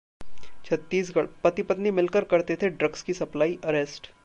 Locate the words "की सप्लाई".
3.03-3.59